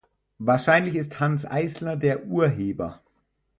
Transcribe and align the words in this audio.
Wahrscheinlich 0.39 0.95
ist 0.95 1.19
Hanns 1.19 1.45
Eisler 1.45 1.95
der 1.95 2.25
Urheber. 2.25 3.03